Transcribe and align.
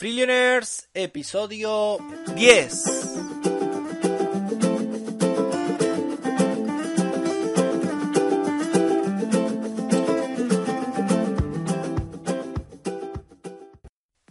Freelioners, 0.00 0.88
episodio 0.94 1.98
10. 2.34 2.84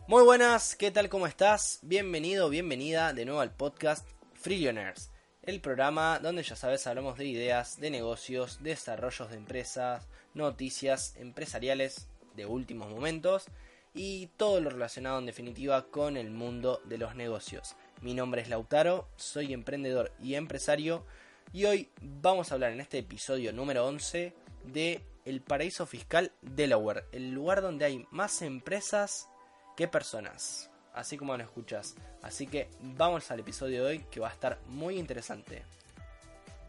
Muy 0.08 0.24
buenas, 0.24 0.76
¿qué 0.76 0.90
tal? 0.90 1.08
¿Cómo 1.08 1.28
estás? 1.28 1.78
Bienvenido, 1.84 2.50
bienvenida 2.50 3.14
de 3.14 3.26
nuevo 3.26 3.42
al 3.42 3.52
podcast 3.52 4.08
Freelioners, 4.34 5.12
el 5.44 5.62
programa 5.62 6.18
donde 6.18 6.42
ya 6.42 6.56
sabes 6.56 6.88
hablamos 6.88 7.20
de 7.20 7.28
ideas, 7.28 7.80
de 7.80 7.92
negocios, 7.92 8.58
desarrollos 8.64 9.30
de 9.30 9.38
empresas, 9.38 10.08
noticias 10.34 11.14
empresariales 11.18 12.08
de 12.36 12.48
últimos 12.48 12.90
momentos 12.90 13.46
y 13.94 14.28
todo 14.38 14.62
lo 14.62 14.70
relacionado 14.70 15.20
en 15.20 15.26
definitiva 15.26 15.88
con 15.88 16.18
el 16.18 16.32
mundo 16.32 16.82
de 16.86 16.98
los 16.98 17.16
negocios. 17.16 17.76
Mi 18.02 18.14
nombre 18.14 18.42
es 18.42 18.50
Lautaro, 18.50 19.08
soy 19.16 19.54
emprendedor 19.54 20.12
y 20.22 20.36
empresario 20.36 21.06
y 21.52 21.66
hoy 21.66 21.90
vamos 22.02 22.52
a 22.52 22.56
hablar 22.56 22.72
en 22.72 22.80
este 22.80 23.00
episodio 23.00 23.52
número 23.52 23.86
11 23.88 24.34
de 24.66 25.02
el 25.26 25.42
paraíso 25.42 25.86
fiscal 25.86 26.32
Delaware, 26.42 27.06
el 27.12 27.32
lugar 27.32 27.62
donde 27.62 27.86
hay 27.86 28.06
más 28.12 28.42
empresas 28.42 29.28
que 29.76 29.88
personas, 29.88 30.70
así 30.94 31.18
como 31.18 31.36
lo 31.36 31.44
escuchas. 31.44 31.96
Así 32.22 32.48
que 32.48 32.70
vamos 32.82 33.32
al 33.32 33.40
episodio 33.40 33.84
de 33.84 33.90
hoy 33.90 34.06
que 34.12 34.20
va 34.20 34.30
a 34.30 34.34
estar 34.34 34.60
muy 34.68 34.98
interesante. 34.98 35.64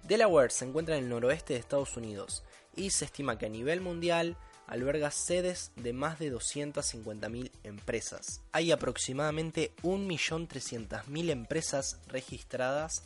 Delaware 0.02 0.50
se 0.50 0.64
encuentra 0.64 0.96
en 0.96 1.04
el 1.04 1.10
noroeste 1.10 1.54
de 1.54 1.60
Estados 1.60 1.96
Unidos 1.96 2.42
y 2.74 2.90
se 2.90 3.04
estima 3.04 3.38
que 3.38 3.46
a 3.46 3.50
nivel 3.50 3.80
mundial 3.80 4.36
alberga 4.70 5.10
sedes 5.10 5.72
de 5.74 5.92
más 5.92 6.18
de 6.20 6.32
250.000 6.32 7.50
empresas. 7.64 8.40
Hay 8.52 8.70
aproximadamente 8.70 9.72
1.300.000 9.82 11.30
empresas 11.30 12.00
registradas 12.06 13.02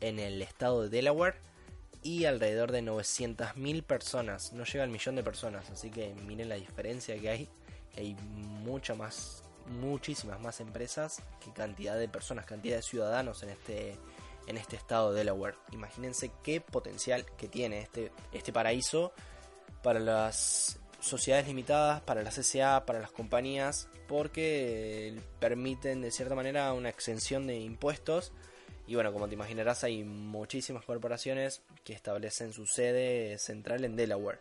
en 0.00 0.20
el 0.20 0.40
estado 0.40 0.82
de 0.82 0.88
Delaware 0.88 1.34
y 2.04 2.26
alrededor 2.26 2.70
de 2.70 2.82
900.000 2.82 3.82
personas. 3.82 4.52
No 4.52 4.64
llega 4.64 4.84
al 4.84 4.90
millón 4.90 5.16
de 5.16 5.24
personas, 5.24 5.68
así 5.70 5.90
que 5.90 6.14
miren 6.26 6.48
la 6.48 6.54
diferencia 6.54 7.20
que 7.20 7.28
hay. 7.28 7.48
Hay 7.96 8.14
mucha 8.14 8.94
más, 8.94 9.42
muchísimas 9.66 10.40
más 10.40 10.60
empresas 10.60 11.22
que 11.44 11.52
cantidad 11.52 11.98
de 11.98 12.08
personas, 12.08 12.46
cantidad 12.46 12.76
de 12.76 12.82
ciudadanos 12.82 13.42
en 13.42 13.50
este 13.50 13.98
en 14.46 14.56
este 14.56 14.76
estado 14.76 15.12
de 15.12 15.18
Delaware. 15.18 15.56
Imagínense 15.70 16.32
qué 16.42 16.60
potencial 16.60 17.24
que 17.36 17.46
tiene 17.46 17.80
este, 17.80 18.10
este 18.32 18.52
paraíso 18.52 19.12
para 19.82 20.00
las 20.00 20.79
sociedades 21.00 21.46
limitadas, 21.46 22.00
para 22.02 22.22
las 22.22 22.34
SA, 22.34 22.84
para 22.86 23.00
las 23.00 23.10
compañías, 23.10 23.88
porque 24.08 25.18
permiten 25.38 26.02
de 26.02 26.10
cierta 26.10 26.34
manera 26.34 26.72
una 26.72 26.88
exención 26.88 27.46
de 27.46 27.58
impuestos. 27.58 28.32
Y 28.86 28.94
bueno, 28.94 29.12
como 29.12 29.28
te 29.28 29.34
imaginarás, 29.34 29.84
hay 29.84 30.04
muchísimas 30.04 30.84
corporaciones 30.84 31.62
que 31.84 31.92
establecen 31.92 32.52
su 32.52 32.66
sede 32.66 33.38
central 33.38 33.84
en 33.84 33.96
Delaware. 33.96 34.40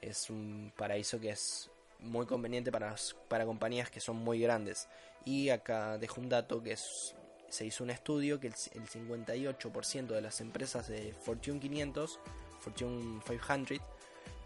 Es 0.00 0.30
un 0.30 0.72
paraíso 0.76 1.18
que 1.18 1.30
es 1.30 1.70
muy 1.98 2.26
conveniente 2.26 2.70
para, 2.70 2.94
para 3.28 3.44
compañías 3.44 3.90
que 3.90 4.00
son 4.00 4.16
muy 4.16 4.40
grandes. 4.40 4.88
Y 5.24 5.50
acá 5.50 5.98
dejo 5.98 6.20
un 6.20 6.28
dato 6.28 6.62
que 6.62 6.76
se 6.76 7.66
hizo 7.66 7.82
un 7.82 7.90
estudio 7.90 8.38
que 8.38 8.46
el, 8.48 8.54
el 8.74 8.88
58% 8.88 10.06
de 10.06 10.20
las 10.20 10.40
empresas 10.40 10.88
de 10.88 11.12
Fortune 11.12 11.60
500, 11.60 12.20
Fortune 12.60 13.20
500, 13.26 13.78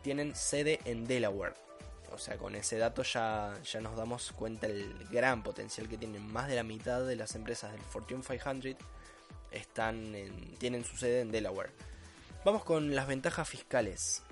tienen 0.02 0.34
sede 0.34 0.80
en 0.84 1.06
Delaware. 1.06 1.54
O 2.12 2.18
sea, 2.18 2.36
con 2.36 2.54
ese 2.54 2.76
dato 2.76 3.02
ya, 3.02 3.54
ya 3.64 3.80
nos 3.80 3.96
damos 3.96 4.32
cuenta 4.32 4.66
el 4.66 5.06
gran 5.10 5.42
potencial 5.42 5.88
que 5.88 5.96
tienen. 5.96 6.30
Más 6.30 6.48
de 6.48 6.56
la 6.56 6.62
mitad 6.62 7.04
de 7.04 7.16
las 7.16 7.34
empresas 7.34 7.72
del 7.72 7.80
Fortune 7.80 8.22
500 8.22 8.76
están 9.50 10.14
tienen 10.58 10.84
su 10.84 10.96
sede 10.96 11.20
en 11.20 11.32
Delaware. 11.32 11.70
Vamos 12.44 12.64
con 12.64 12.94
las 12.94 13.06
ventajas 13.06 13.48
fiscales. 13.48 14.22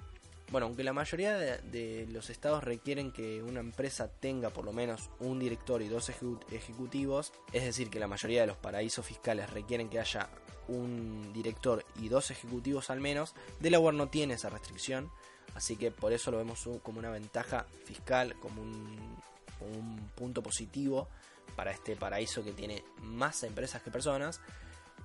Bueno, 0.51 0.67
aunque 0.67 0.83
la 0.83 0.93
mayoría 0.93 1.37
de, 1.37 2.09
los 2.11 2.29
estados 2.29 2.65
requieren 2.65 3.13
que 3.13 3.41
una 3.41 3.61
empresa 3.61 4.09
tenga 4.09 4.51
por 4.51 4.65
lo 4.65 4.73
menos 4.73 5.09
un 5.21 5.39
director 5.39 5.81
y 5.81 5.87
dos 5.87 6.09
ejecutivos, 6.09 7.33
es 7.53 7.65
decir, 7.65 7.89
que 7.89 8.01
la 8.01 8.09
mayoría 8.09 8.41
de 8.41 8.49
los 8.49 8.57
paraísos 8.57 9.07
fiscales 9.07 9.49
requieren 9.51 9.89
que 9.89 10.01
haya 10.01 10.29
un 10.67 11.33
director 11.33 11.85
y 12.01 12.09
dos 12.09 12.33
ejecutivos 12.33 12.91
al 12.91 13.01
menos, 13.01 13.35
Delaware 13.61 13.97
no 13.97 14.09
tiene 14.09 14.35
esa 14.35 14.51
restricción, 14.51 15.13
así 15.55 15.77
que 15.77 15.91
por 15.91 16.13
eso 16.13 16.31
lo 16.31 16.39
vemos 16.39 16.69
como 16.83 16.99
una 16.99 17.11
ventaja 17.11 17.67
fiscal, 17.85 18.35
como 18.41 18.63
un, 18.63 19.17
un 19.61 20.11
punto 20.15 20.43
positivo 20.43 21.09
para 21.57 21.73
este 21.73 21.97
paraíso 21.97 22.45
que 22.45 22.53
tiene 22.53 22.85
más 23.03 23.43
empresas 23.43 23.83
que 23.83 23.91
personas 23.91 24.41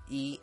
y 0.10 0.40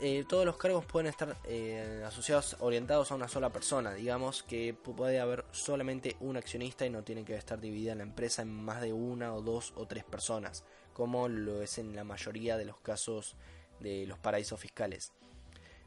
eh, 0.00 0.24
todos 0.28 0.44
los 0.44 0.56
cargos 0.56 0.84
pueden 0.84 1.06
estar 1.06 1.36
eh, 1.44 2.02
asociados, 2.04 2.56
orientados 2.60 3.12
a 3.12 3.14
una 3.14 3.28
sola 3.28 3.50
persona. 3.50 3.94
Digamos 3.94 4.42
que 4.42 4.74
puede 4.74 5.20
haber 5.20 5.44
solamente 5.52 6.16
un 6.20 6.36
accionista 6.36 6.84
y 6.84 6.90
no 6.90 7.04
tiene 7.04 7.24
que 7.24 7.36
estar 7.36 7.60
dividida 7.60 7.94
la 7.94 8.02
empresa 8.02 8.42
en 8.42 8.52
más 8.52 8.80
de 8.82 8.92
una 8.92 9.34
o 9.34 9.40
dos 9.40 9.72
o 9.76 9.86
tres 9.86 10.04
personas, 10.04 10.64
como 10.92 11.28
lo 11.28 11.62
es 11.62 11.78
en 11.78 11.94
la 11.94 12.04
mayoría 12.04 12.56
de 12.56 12.64
los 12.64 12.78
casos 12.80 13.36
de 13.80 14.06
los 14.06 14.18
paraísos 14.18 14.58
fiscales. 14.58 15.12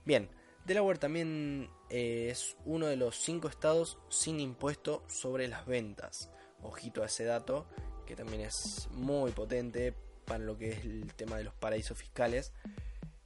Bien, 0.05 0.29
Delaware 0.67 0.99
también 0.99 1.69
eh, 1.89 2.27
es 2.29 2.57
uno 2.65 2.87
de 2.87 2.97
los 2.97 3.15
cinco 3.15 3.47
estados 3.47 3.97
sin 4.09 4.41
impuesto 4.41 5.01
sobre 5.07 5.47
las 5.47 5.65
ventas. 5.65 6.29
Ojito 6.61 7.03
a 7.03 7.05
ese 7.05 7.23
dato, 7.23 7.65
que 8.05 8.17
también 8.17 8.41
es 8.41 8.89
muy 8.91 9.31
potente 9.31 9.93
para 10.25 10.43
lo 10.43 10.57
que 10.57 10.73
es 10.73 10.79
el 10.83 11.13
tema 11.15 11.37
de 11.37 11.45
los 11.45 11.53
paraísos 11.53 11.97
fiscales. 11.97 12.51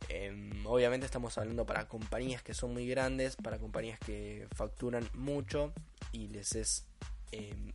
Eh, 0.08 0.52
obviamente 0.66 1.08
estamos 1.08 1.36
hablando 1.40 1.66
para 1.66 1.88
compañías 1.88 2.44
que 2.44 2.54
son 2.54 2.74
muy 2.74 2.88
grandes, 2.88 3.36
para 3.38 3.58
compañías 3.58 3.98
que 4.00 4.48
facturan 4.56 5.10
mucho 5.16 5.74
y 6.12 6.28
les 6.28 6.56
es 6.56 6.86
eh, 7.32 7.74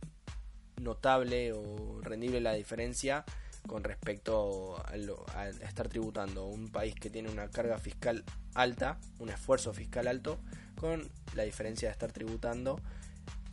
notable 0.79 1.51
o 1.51 1.99
rendible 2.01 2.39
la 2.39 2.53
diferencia 2.53 3.25
con 3.67 3.83
respecto 3.83 4.81
a, 4.85 4.97
lo, 4.97 5.25
a, 5.35 5.49
estar 5.49 5.87
tributando 5.87 6.47
un 6.47 6.69
país 6.69 6.95
que 6.95 7.09
tiene 7.09 7.29
una 7.29 7.49
carga 7.49 7.77
fiscal 7.77 8.23
alta, 8.55 8.97
un 9.19 9.29
esfuerzo 9.29 9.73
fiscal 9.73 10.07
alto, 10.07 10.39
con 10.79 11.07
la 11.35 11.43
diferencia 11.43 11.89
de 11.89 11.91
estar 11.91 12.11
tributando 12.11 12.79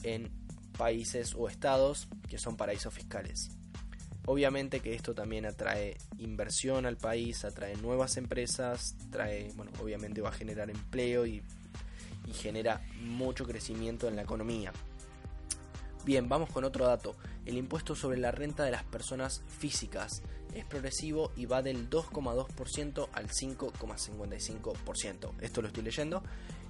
en 0.02 0.30
países 0.78 1.34
o 1.36 1.48
estados 1.48 2.08
que 2.28 2.38
son 2.38 2.56
paraísos 2.56 2.94
fiscales. 2.94 3.50
Obviamente 4.26 4.80
que 4.80 4.94
esto 4.94 5.14
también 5.14 5.44
atrae 5.44 5.98
inversión 6.19 6.86
al 6.86 6.96
país, 6.96 7.44
atrae 7.44 7.76
nuevas 7.76 8.16
empresas, 8.16 8.94
trae, 9.10 9.52
bueno, 9.54 9.70
obviamente 9.82 10.22
va 10.22 10.31
a 10.31 10.32
generar 10.32 10.70
empleo 10.70 11.26
y, 11.26 11.42
y 12.26 12.32
genera 12.32 12.81
mucho 13.00 13.44
crecimiento 13.44 14.08
en 14.08 14.16
la 14.16 14.22
economía. 14.22 14.72
Bien, 16.04 16.28
vamos 16.28 16.50
con 16.50 16.65
otro 16.65 16.87
dato. 16.87 17.16
El 17.47 17.56
impuesto 17.56 17.94
sobre 17.94 18.19
la 18.19 18.31
renta 18.31 18.65
de 18.65 18.70
las 18.70 18.84
personas 18.84 19.42
físicas 19.59 20.20
es 20.54 20.66
progresivo 20.66 21.32
y 21.34 21.47
va 21.47 21.62
del 21.62 21.88
2,2% 21.88 23.09
al 23.12 23.28
5,55%. 23.28 25.32
Esto 25.41 25.62
lo 25.62 25.69
estoy 25.69 25.82
leyendo. 25.82 26.22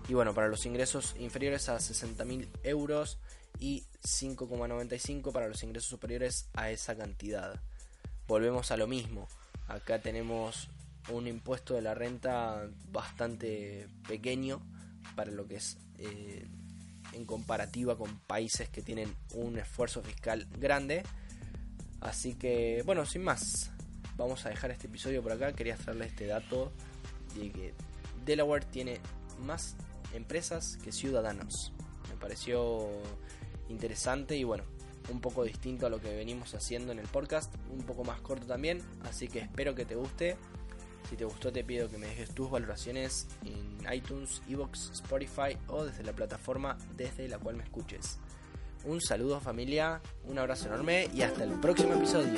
Y 0.08 0.14
bueno, 0.14 0.34
para 0.34 0.46
los 0.46 0.64
ingresos 0.66 1.16
inferiores 1.18 1.68
a 1.68 1.78
60.000 1.78 2.46
euros 2.62 3.18
y 3.58 3.82
5,95 4.02 5.32
para 5.32 5.48
los 5.48 5.64
ingresos 5.64 5.90
superiores 5.90 6.48
a 6.54 6.70
esa 6.70 6.96
cantidad. 6.96 7.60
Volvemos 8.28 8.70
a 8.70 8.76
lo 8.76 8.86
mismo. 8.86 9.26
Acá 9.66 10.00
tenemos 10.00 10.68
un 11.10 11.26
impuesto 11.26 11.74
de 11.74 11.82
la 11.82 11.94
renta 11.94 12.68
bastante 12.92 13.88
pequeño 14.06 14.62
para 15.16 15.32
lo 15.32 15.48
que 15.48 15.56
es 15.56 15.76
eh, 15.98 16.46
en 17.12 17.24
comparativa 17.24 17.96
con 17.96 18.18
países 18.20 18.68
que 18.68 18.82
tienen 18.82 19.14
un 19.34 19.58
esfuerzo 19.58 20.02
fiscal 20.02 20.46
grande. 20.58 21.02
Así 22.00 22.34
que, 22.34 22.82
bueno, 22.84 23.06
sin 23.06 23.22
más, 23.22 23.70
vamos 24.16 24.44
a 24.46 24.48
dejar 24.48 24.70
este 24.70 24.86
episodio 24.86 25.22
por 25.22 25.32
acá. 25.32 25.52
Quería 25.52 25.76
traerle 25.76 26.06
este 26.06 26.26
dato 26.26 26.72
de 27.34 27.50
que 27.50 27.74
Delaware 28.24 28.64
tiene 28.64 29.00
más 29.40 29.76
empresas 30.12 30.78
que 30.82 30.92
ciudadanos. 30.92 31.72
Me 32.08 32.16
pareció 32.16 32.88
interesante 33.68 34.36
y 34.36 34.44
bueno, 34.44 34.64
un 35.10 35.20
poco 35.20 35.44
distinto 35.44 35.86
a 35.86 35.90
lo 35.90 36.00
que 36.00 36.14
venimos 36.14 36.54
haciendo 36.54 36.92
en 36.92 36.98
el 36.98 37.06
podcast, 37.06 37.54
un 37.70 37.82
poco 37.82 38.04
más 38.04 38.20
corto 38.20 38.46
también, 38.46 38.80
así 39.04 39.28
que 39.28 39.40
espero 39.40 39.74
que 39.74 39.84
te 39.84 39.94
guste. 39.94 40.36
Si 41.08 41.16
te 41.16 41.24
gustó 41.24 41.52
te 41.52 41.64
pido 41.64 41.88
que 41.88 41.98
me 41.98 42.06
dejes 42.06 42.30
tus 42.30 42.50
valoraciones 42.50 43.26
en 43.44 43.92
iTunes, 43.92 44.42
Evox, 44.48 44.90
Spotify 44.92 45.56
o 45.68 45.84
desde 45.84 46.02
la 46.02 46.12
plataforma 46.12 46.78
desde 46.96 47.28
la 47.28 47.38
cual 47.38 47.56
me 47.56 47.64
escuches. 47.64 48.18
Un 48.84 49.00
saludo 49.00 49.40
familia, 49.40 50.00
un 50.24 50.38
abrazo 50.38 50.66
enorme 50.66 51.08
y 51.14 51.22
hasta 51.22 51.44
el 51.44 51.52
próximo 51.52 51.94
episodio. 51.94 52.34